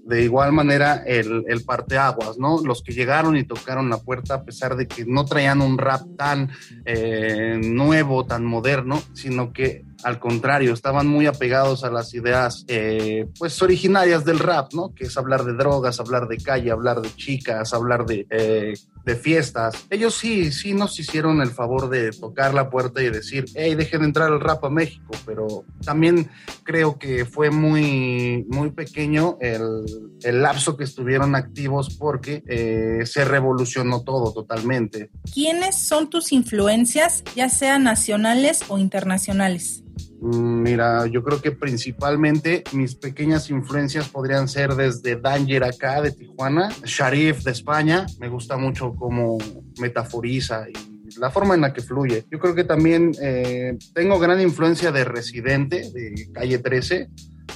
de 0.05 0.23
igual 0.23 0.53
manera 0.53 1.03
el, 1.07 1.45
el 1.49 1.65
parteaguas, 1.65 2.39
¿no? 2.39 2.61
Los 2.65 2.83
que 2.83 2.93
llegaron 2.93 3.37
y 3.37 3.45
tocaron 3.45 3.91
la 3.91 3.99
puerta 3.99 4.35
a 4.35 4.45
pesar 4.45 4.77
de 4.77 4.87
que 4.87 5.05
no 5.05 5.25
traían 5.25 5.61
un 5.61 5.79
rap 5.79 6.03
tan 6.17 6.51
eh, 6.85 7.61
nuevo, 7.63 8.27
tan 8.27 8.45
moderno, 8.45 9.03
sino 9.13 9.53
que 9.53 9.85
al 10.05 10.19
contrario, 10.19 10.73
estaban 10.73 11.07
muy 11.07 11.27
apegados 11.27 11.85
a 11.85 11.91
las 11.91 12.15
ideas, 12.15 12.65
eh, 12.69 13.27
pues, 13.39 13.61
originarias 13.63 14.25
del 14.25 14.39
rap, 14.39 14.73
¿no? 14.73 14.95
Que 14.95 15.05
es 15.05 15.17
hablar 15.17 15.45
de 15.45 15.55
drogas, 15.55 16.01
hablar 16.01 16.29
de 16.29 16.39
calle, 16.39 16.71
hablar 16.71 17.01
de 17.01 17.15
chicas, 17.15 17.73
hablar 17.73 18.07
de, 18.07 18.27
eh, 18.31 18.75
de 19.05 19.17
fiestas. 19.17 19.87
Ellos 19.91 20.15
sí, 20.15 20.53
sí 20.53 20.75
nos 20.75 20.99
hicieron 20.99 21.41
el 21.41 21.51
favor 21.51 21.89
de 21.89 22.11
tocar 22.11 22.55
la 22.55 22.71
puerta 22.71 23.03
y 23.03 23.11
decir, 23.11 23.47
hey, 23.55 23.75
dejen 23.75 24.05
entrar 24.05 24.33
el 24.33 24.41
rap 24.41 24.65
a 24.65 24.71
México, 24.71 25.13
pero 25.25 25.65
también 25.85 26.29
creo 26.65 26.99
que 26.99 27.25
fue 27.25 27.51
muy, 27.51 28.45
muy 28.49 28.71
pequeño 28.71 29.39
el, 29.41 29.85
el 30.23 30.43
lapso 30.43 30.77
que 30.77 30.85
estuvieron 30.85 31.35
activos 31.35 31.97
porque 31.97 32.43
eh, 32.47 33.07
se 33.07 33.25
revolucionó 33.25 34.03
todo 34.03 34.33
totalmente. 34.33 35.11
¿Quiénes 35.33 35.77
son 35.77 36.11
tus 36.11 36.33
influencias, 36.33 37.25
ya 37.35 37.49
sean 37.49 37.85
nacionales 37.85 38.61
o 38.69 38.79
internacionales? 38.79 39.83
Mm, 40.21 40.63
mira, 40.63 41.07
yo 41.07 41.23
creo 41.23 41.41
que 41.41 41.53
principalmente 41.53 42.65
mis 42.73 42.95
pequeñas 42.95 43.51
influencias 43.51 44.09
podrían 44.09 44.49
ser 44.49 44.75
desde 44.75 45.17
Danger 45.17 45.65
acá 45.65 46.03
de 46.03 46.13
Tijuana, 46.13 46.69
Sharif 46.85 47.43
de 47.43 47.53
España, 47.53 48.07
me 48.19 48.29
gusta 48.29 48.57
mucho 48.57 48.95
cómo 48.95 49.39
metaforiza 49.81 50.67
y 50.69 50.91
la 51.19 51.31
forma 51.31 51.55
en 51.55 51.63
la 51.63 51.73
que 51.73 51.83
fluye. 51.83 52.25
Yo 52.31 52.39
creo 52.39 52.55
que 52.55 52.65
también 52.65 53.13
eh, 53.21 53.77
tengo 53.95 54.19
gran 54.19 54.41
influencia 54.41 54.93
de 54.93 55.05
Residente, 55.05 55.91
de 55.93 56.31
Calle 56.33 56.59
13, 56.59 57.09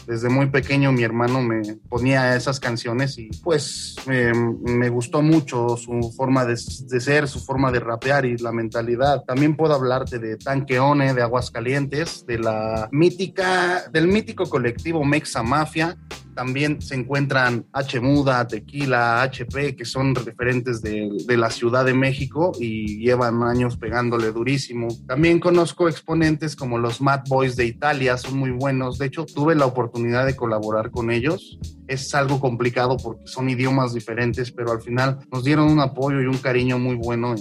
desde 0.06 0.28
muy 0.28 0.46
pequeño 0.46 0.92
mi 0.92 1.02
hermano 1.02 1.42
me 1.42 1.62
ponía 1.88 2.36
esas 2.36 2.60
canciones 2.60 3.18
y 3.18 3.28
pues 3.42 3.96
me 4.06 4.88
gustó 4.88 5.22
mucho 5.22 5.76
su 5.76 6.12
forma 6.16 6.44
de, 6.44 6.56
ser, 6.56 7.28
su 7.28 7.40
forma 7.40 7.70
de 7.72 7.80
rapear 7.80 8.24
y 8.24 8.36
la 8.38 8.52
mentalidad. 8.52 9.22
También 9.24 9.56
puedo 9.56 9.74
hablarte 9.74 10.18
de 10.18 10.36
Tanqueone, 10.36 11.14
de 11.14 11.22
Aguascalientes, 11.22 12.26
de 12.26 12.38
la 12.38 12.88
mítica, 12.92 13.84
del 13.90 14.08
mítico 14.08 14.44
colectivo 14.48 15.04
Mexa 15.04 15.42
Mafia, 15.42 15.96
también 16.34 16.82
se 16.82 16.96
encuentran 16.96 17.64
H 17.72 18.00
Muda, 18.00 18.46
Tequila, 18.48 19.22
HP, 19.22 19.76
que 19.76 19.84
son 19.84 20.16
referentes 20.16 20.82
de, 20.82 21.08
de, 21.26 21.36
la 21.36 21.48
Ciudad 21.48 21.84
de 21.84 21.94
México 21.94 22.50
y 22.58 22.98
llevan 22.98 23.44
años 23.44 23.76
pegándole 23.76 24.32
durísimo. 24.32 24.88
También 25.06 25.38
conozco 25.38 25.88
exponentes 25.88 26.56
como 26.56 26.78
los 26.78 27.00
Mad 27.00 27.20
Boys 27.28 27.54
de 27.54 27.66
Italia, 27.66 28.16
son 28.16 28.36
muy 28.36 28.50
buenos. 28.50 28.98
De 28.98 29.06
hecho, 29.06 29.24
tuve 29.24 29.54
la 29.54 29.66
oportunidad 29.66 29.93
de 30.02 30.36
colaborar 30.36 30.90
con 30.90 31.10
ellos. 31.10 31.58
Es 31.86 32.14
algo 32.14 32.40
complicado 32.40 32.96
porque 32.96 33.26
son 33.26 33.48
idiomas 33.48 33.94
diferentes, 33.94 34.50
pero 34.50 34.72
al 34.72 34.82
final 34.82 35.18
nos 35.30 35.44
dieron 35.44 35.70
un 35.70 35.80
apoyo 35.80 36.20
y 36.20 36.26
un 36.26 36.38
cariño 36.38 36.78
muy 36.78 36.96
bueno 36.96 37.34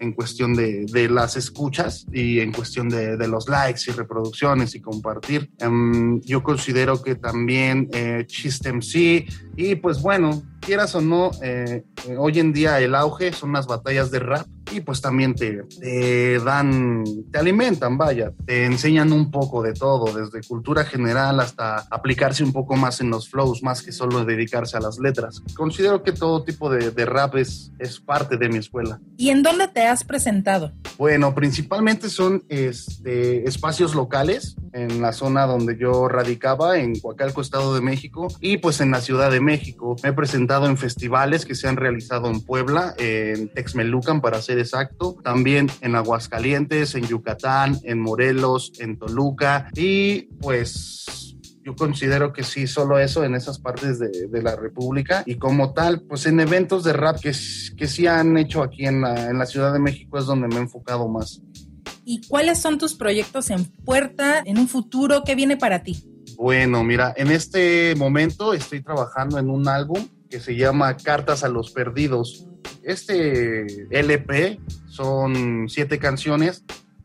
en 0.00 0.12
cuestión 0.12 0.54
de, 0.54 0.86
de 0.86 1.08
las 1.08 1.36
escuchas 1.36 2.06
y 2.12 2.40
en 2.40 2.52
cuestión 2.52 2.88
de, 2.88 3.16
de, 3.16 3.28
los 3.28 3.48
likes 3.48 3.82
y 3.86 3.92
reproducciones 3.92 4.74
y 4.74 4.80
compartir. 4.80 5.50
Um, 5.64 6.20
yo 6.22 6.42
considero 6.42 7.02
que 7.02 7.14
también 7.14 7.88
eh, 7.92 8.24
Chistem 8.26 8.82
sí 8.82 9.26
y 9.56 9.76
pues 9.76 10.00
bueno, 10.02 10.42
quieras 10.60 10.94
o 10.94 11.00
no, 11.00 11.30
eh, 11.42 11.84
eh, 12.08 12.16
hoy 12.18 12.38
en 12.38 12.52
día 12.52 12.80
el 12.80 12.94
auge 12.94 13.32
son 13.32 13.52
las 13.52 13.66
batallas 13.66 14.10
de 14.10 14.18
rap 14.18 14.46
y 14.70 14.80
pues 14.80 15.00
también 15.00 15.34
te, 15.34 15.64
te, 15.80 16.38
dan, 16.40 17.04
te 17.30 17.38
alimentan, 17.38 17.98
vaya, 17.98 18.32
te 18.44 18.64
enseñan 18.64 19.12
un 19.12 19.30
poco 19.30 19.62
de 19.62 19.72
todo, 19.72 20.12
desde 20.16 20.46
cultura 20.46 20.84
general 20.84 21.40
hasta 21.40 21.86
aplicarse 21.90 22.44
un 22.44 22.52
poco 22.52 22.76
más 22.76 23.00
en 23.00 23.10
los 23.10 23.28
flows, 23.28 23.62
más 23.62 23.82
que 23.82 23.92
solo 23.92 24.24
dedicarse 24.24 24.76
a 24.76 24.80
las 24.80 24.98
letras. 24.98 25.42
Considero 25.54 26.02
que 26.02 26.12
todo 26.12 26.44
tipo 26.44 26.70
de, 26.70 26.90
de 26.90 27.06
rap 27.06 27.36
es, 27.36 27.72
es 27.78 28.00
parte 28.00 28.36
de 28.36 28.48
mi 28.48 28.58
escuela. 28.58 29.00
¿Y 29.16 29.30
en 29.30 29.42
dónde 29.42 29.68
te 29.68 29.86
has 29.86 30.04
presentado? 30.04 30.72
Bueno, 30.98 31.34
principalmente 31.34 32.08
son 32.08 32.44
este, 32.48 33.48
espacios 33.48 33.94
locales 33.94 34.56
en 34.72 35.02
la 35.02 35.12
zona 35.12 35.46
donde 35.46 35.76
yo 35.76 36.06
radicaba, 36.08 36.78
en 36.78 36.98
Coacalco, 37.00 37.40
Estado 37.40 37.74
de 37.74 37.80
México, 37.80 38.28
y 38.40 38.58
pues 38.58 38.80
en 38.80 38.92
la 38.92 39.00
Ciudad 39.00 39.30
de 39.30 39.40
México. 39.40 39.96
Me 40.02 40.10
he 40.10 40.12
presentado 40.12 40.66
en 40.66 40.76
festivales 40.76 41.44
que 41.44 41.54
se 41.56 41.66
han 41.66 41.76
realizado 41.76 42.28
en 42.28 42.40
Puebla, 42.40 42.94
en 42.98 43.48
Texmelucan 43.48 44.20
para 44.20 44.40
ser 44.40 44.59
exacto, 44.60 45.16
también 45.22 45.70
en 45.80 45.96
Aguascalientes, 45.96 46.94
en 46.94 47.06
Yucatán, 47.06 47.78
en 47.84 48.00
Morelos, 48.00 48.72
en 48.78 48.98
Toluca, 48.98 49.68
y 49.74 50.22
pues 50.40 51.36
yo 51.62 51.76
considero 51.76 52.32
que 52.32 52.42
sí, 52.42 52.66
solo 52.66 52.98
eso 52.98 53.22
en 53.24 53.34
esas 53.34 53.58
partes 53.58 53.98
de, 53.98 54.28
de, 54.28 54.42
la 54.42 54.56
República 54.56 55.22
y 55.26 55.36
como 55.36 55.72
tal, 55.72 56.00
pues 56.02 56.26
en 56.26 56.40
eventos 56.40 56.84
de 56.84 56.92
rap 56.92 57.20
que, 57.20 57.32
que 57.76 57.86
sí 57.86 58.06
han 58.06 58.36
hecho 58.38 58.62
aquí 58.62 58.86
en 58.86 59.02
la, 59.02 59.28
en 59.28 59.38
la 59.38 59.46
Ciudad 59.46 59.72
de 59.72 59.78
México 59.78 60.18
es 60.18 60.26
donde 60.26 60.48
me 60.48 60.56
he 60.56 60.60
enfocado 60.60 61.08
más. 61.08 61.42
¿Y 62.04 62.26
cuáles 62.26 62.58
son 62.58 62.78
tus 62.78 62.94
proyectos 62.94 63.50
en 63.50 63.64
puerta 63.64 64.42
en 64.44 64.58
un 64.58 64.68
futuro? 64.68 65.22
¿Qué 65.24 65.34
viene 65.34 65.56
para 65.56 65.82
ti? 65.82 66.02
Bueno, 66.36 66.82
mira, 66.82 67.12
en 67.16 67.30
este 67.30 67.94
momento 67.94 68.54
estoy 68.54 68.82
trabajando 68.82 69.38
en 69.38 69.50
un 69.50 69.68
álbum 69.68 70.08
que 70.30 70.40
se 70.40 70.56
llama 70.56 70.96
Cartas 70.96 71.44
a 71.44 71.48
los 71.48 71.70
Perdidos. 71.70 72.46
Este 72.82 73.66
LP 73.90 74.60
son 74.88 75.68
siete 75.68 75.98
canciones 75.98 76.64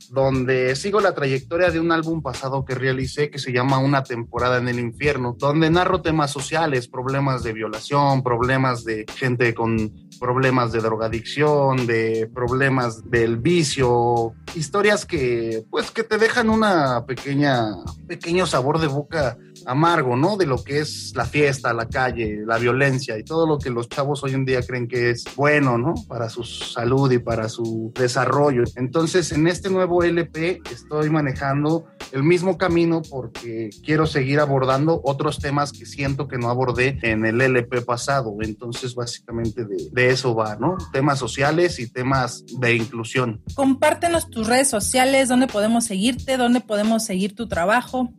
donde 0.10 0.76
sigo 0.76 1.02
la 1.02 1.14
trayectoria 1.14 1.72
de 1.72 1.80
un 1.80 1.92
álbum 1.92 2.22
pasado 2.22 2.66
que 2.66 2.76
realicé 2.76 3.30
que 3.30 3.40
se 3.40 3.52
llama 3.52 3.80
Una 3.80 4.04
temporada 4.04 4.58
en 4.58 4.68
el 4.68 4.80
infierno, 4.80 5.36
donde 5.38 5.70
narro 5.70 6.02
temas 6.02 6.32
sociales, 6.32 6.88
problemas 6.88 7.44
de 7.44 7.54
violación, 7.54 8.24
problemas 8.24 8.84
de 8.84 9.06
gente 9.16 9.54
con 9.54 9.92
problemas 10.20 10.72
de 10.72 10.80
drogadicción, 10.80 11.88
de 11.88 12.30
problemas 12.34 13.10
del 13.10 13.38
vicio, 13.38 14.34
historias 14.56 15.06
que 15.06 15.64
pues 15.70 15.92
que 15.92 16.04
te 16.04 16.18
dejan 16.18 16.50
una 16.50 17.06
pequeña 17.06 17.66
pequeño 18.08 18.46
sabor 18.46 18.80
de 18.80 18.88
boca 18.88 19.38
amargo, 19.66 20.16
¿no? 20.16 20.38
De 20.38 20.46
lo 20.46 20.64
que 20.64 20.80
es 20.80 21.14
la 21.16 21.26
fiesta, 21.26 21.74
la 21.74 21.88
calle, 21.88 22.44
la 22.46 22.58
violencia 22.58 23.18
y 23.18 23.24
todo 23.24 23.48
lo 23.48 23.58
que 23.58 23.70
los 23.70 23.90
chavos 23.90 24.24
hoy 24.24 24.34
en 24.34 24.46
día 24.46 24.62
creen 24.62 24.88
que 24.88 25.10
es 25.12 25.26
bueno, 25.36 25.78
¿no? 25.78 25.94
Para 26.08 26.30
su 26.30 26.44
salud 26.44 27.12
y 27.12 27.20
para 27.20 27.50
su 27.50 27.92
desarrollo. 27.96 28.64
Entonces, 28.76 29.32
en 29.32 29.48
este 29.48 29.70
nuevo 29.70 30.04
LP 30.04 30.62
estoy 30.72 31.10
manejando 31.10 31.86
el 32.12 32.24
mismo 32.24 32.58
camino 32.58 33.02
porque 33.10 33.70
quiero 33.84 34.06
seguir 34.06 34.40
abordando 34.40 35.02
otros 35.04 35.40
temas 35.40 35.72
que 35.72 35.86
siento 35.86 36.28
que 36.28 36.38
no 36.38 36.50
abordé 36.50 37.00
en 37.02 37.26
el 37.26 37.42
LP 37.42 37.82
pasado. 37.82 38.36
Entonces, 38.42 38.96
básicamente 38.96 39.66
de, 39.66 40.10
eso 40.10 40.36
va, 40.36 40.56
¿no? 40.56 40.78
Temas 40.92 41.20
sociales 41.20 41.80
y 41.80 41.92
temas 41.92 42.44
de 42.60 42.76
inclusión. 42.76 43.42
Compártenos 43.56 44.30
tus 44.30 44.48
redes 44.48 44.70
sociales, 44.70 45.30
dónde 45.30 45.48
podemos 45.48 45.86
seguirte, 45.86 46.38
dónde 46.38 46.62
podemos 46.62 47.04
seguir 47.04 47.36
tu 47.36 47.48
trabajo. 47.48 48.14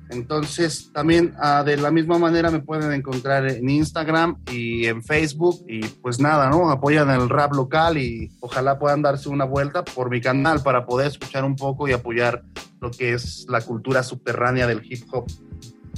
Entonces, 0.09 0.91
también 0.91 1.33
uh, 1.41 1.63
de 1.63 1.77
la 1.77 1.89
misma 1.89 2.17
manera 2.17 2.51
me 2.51 2.59
pueden 2.59 2.91
encontrar 2.91 3.49
en 3.49 3.69
Instagram 3.69 4.35
y 4.51 4.87
en 4.87 5.01
Facebook. 5.01 5.63
Y 5.67 5.85
pues 5.85 6.19
nada, 6.19 6.49
¿no? 6.49 6.69
Apoyan 6.69 7.09
el 7.09 7.29
rap 7.29 7.53
local 7.53 7.97
y 7.97 8.29
ojalá 8.41 8.77
puedan 8.77 9.01
darse 9.01 9.29
una 9.29 9.45
vuelta 9.45 9.85
por 9.85 10.09
mi 10.09 10.19
canal 10.19 10.61
para 10.61 10.85
poder 10.85 11.07
escuchar 11.07 11.45
un 11.45 11.55
poco 11.55 11.87
y 11.87 11.93
apoyar 11.93 12.43
lo 12.81 12.91
que 12.91 13.13
es 13.13 13.45
la 13.47 13.61
cultura 13.61 14.03
subterránea 14.03 14.67
del 14.67 14.81
hip 14.83 15.05
hop. 15.13 15.27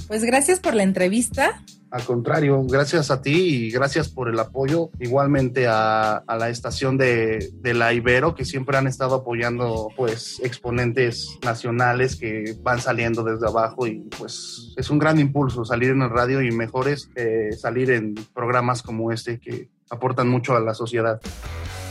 Pues 0.08 0.24
gracias 0.24 0.60
por 0.60 0.74
la 0.74 0.82
entrevista. 0.82 1.62
Al 1.94 2.02
contrario, 2.02 2.64
gracias 2.64 3.12
a 3.12 3.22
ti 3.22 3.66
y 3.66 3.70
gracias 3.70 4.08
por 4.08 4.28
el 4.28 4.36
apoyo. 4.40 4.90
Igualmente 4.98 5.68
a, 5.68 6.16
a 6.16 6.36
la 6.36 6.48
estación 6.48 6.98
de, 6.98 7.52
de, 7.60 7.72
la 7.72 7.92
Ibero, 7.92 8.34
que 8.34 8.44
siempre 8.44 8.76
han 8.76 8.88
estado 8.88 9.14
apoyando 9.14 9.86
pues 9.96 10.40
exponentes 10.42 11.38
nacionales 11.44 12.16
que 12.16 12.56
van 12.62 12.80
saliendo 12.80 13.22
desde 13.22 13.46
abajo 13.46 13.86
y 13.86 14.08
pues 14.18 14.72
es 14.76 14.90
un 14.90 14.98
gran 14.98 15.20
impulso 15.20 15.64
salir 15.64 15.90
en 15.90 16.02
el 16.02 16.10
radio 16.10 16.42
y 16.42 16.50
mejores 16.50 17.10
eh, 17.14 17.52
salir 17.56 17.92
en 17.92 18.16
programas 18.34 18.82
como 18.82 19.12
este 19.12 19.38
que 19.38 19.68
aportan 19.88 20.28
mucho 20.28 20.56
a 20.56 20.60
la 20.60 20.74
sociedad. 20.74 21.20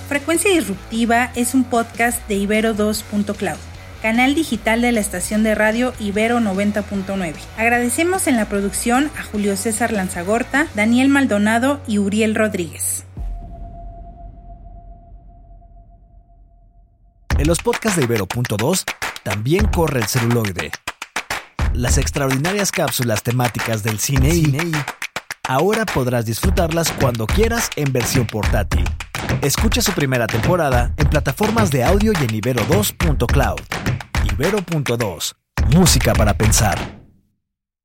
Frecuencia 0.10 0.52
Disruptiva 0.52 1.32
es 1.34 1.54
un 1.54 1.64
podcast 1.64 2.28
de 2.28 2.36
Ibero2.cloud 2.40 3.73
canal 4.04 4.36
digital 4.36 4.82
de 4.82 4.92
la 4.92 5.00
estación 5.00 5.44
de 5.44 5.56
radio 5.56 5.94
Ibero 5.98 6.42
90.9. 6.42 7.36
Agradecemos 7.58 8.28
en 8.28 8.36
la 8.36 8.50
producción 8.50 9.10
a 9.18 9.24
Julio 9.24 9.56
César 9.56 9.94
Lanzagorta, 9.94 10.68
Daniel 10.76 11.08
Maldonado 11.08 11.80
y 11.88 12.00
Uriel 12.00 12.36
Rodríguez. 12.36 13.06
En 17.38 17.48
los 17.48 17.60
podcasts 17.60 17.98
de 17.98 18.04
Ibero.2 18.04 18.84
también 19.24 19.68
corre 19.68 20.02
el 20.02 20.08
celuloide. 20.08 20.72
Las 21.74 21.98
extraordinarias 21.98 22.74
cápsulas 22.74 23.24
temáticas 23.24 23.84
del 23.84 24.00
cine 24.00 24.36
y 24.36 24.72
ahora 25.48 25.86
podrás 25.86 26.26
disfrutarlas 26.26 26.92
cuando 26.92 27.26
quieras 27.26 27.70
en 27.78 27.94
versión 27.94 28.28
portátil. 28.28 28.84
Escucha 29.42 29.82
su 29.82 29.92
primera 29.92 30.28
temporada 30.28 30.94
en 30.98 31.10
plataformas 31.10 31.70
de 31.72 31.84
audio 31.84 32.14
y 32.14 32.24
en 32.24 32.30
ibero2.cloud. 32.42 33.60
Ibero.2. 34.32 35.36
Música 35.74 36.14
para 36.14 36.34
pensar. 36.34 37.03